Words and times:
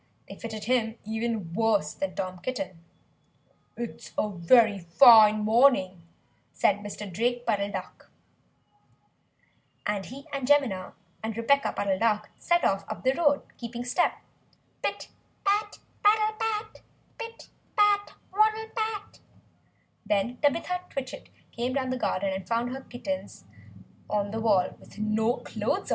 _They 0.27 0.33
fitted 0.35 0.63
him 0.63 0.97
even 1.05 1.53
worse 1.53 1.93
than 1.93 2.15
Tom 2.15 2.39
Kitten. 2.39 2.83
"It's 3.77 4.13
a 4.17 4.29
very 4.31 4.79
fine 4.79 5.41
morning!" 5.41 6.01
said 6.51 6.77
Mr. 6.79 7.07
Drake 7.07 7.45
Puddle 7.45 7.69
Duck. 7.69 8.09
And 9.85 10.07
he 10.07 10.25
and 10.33 10.47
Jemima 10.47 10.95
and 11.21 11.35
Rebeccah 11.35 11.75
Puddle 11.75 11.99
Duck 11.99 12.31
set 12.39 12.63
off 12.63 12.83
up 12.89 13.03
the 13.03 13.13
road, 13.13 13.43
keeping 13.59 13.85
step 13.85 14.13
pit 14.81 15.09
pat, 15.43 15.77
paddle 16.03 16.35
pat! 16.39 16.81
pit 17.19 17.49
pat, 17.77 18.13
waddle 18.33 18.69
pat! 18.75 19.19
Then 20.03 20.37
Tabitha 20.37 20.81
Twitchit 20.89 21.29
came 21.51 21.73
down 21.73 21.91
the 21.91 21.97
garden 22.05 22.33
and 22.33 22.47
found 22.47 22.71
her 22.71 22.81
kittens 22.81 23.43
on 24.09 24.31
the 24.31 24.41
wall 24.41 24.75
with 24.79 24.97
no 24.97 25.37
clothes 25.37 25.81
on. 25.87 25.89